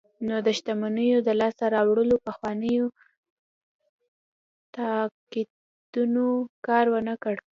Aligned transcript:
نو 0.27 0.35
د 0.45 0.47
شتمنیو 0.57 1.19
د 1.27 1.29
لاسته 1.39 1.65
راوړلو 1.75 2.15
پخوانیو 2.27 2.85
تاکتیکونو 4.75 6.25
کار 6.67 6.85
ورنکړ. 6.93 7.35